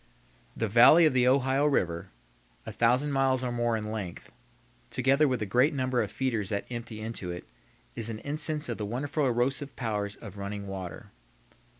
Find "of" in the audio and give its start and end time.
1.05-1.13, 6.01-6.11, 8.67-8.79, 10.19-10.39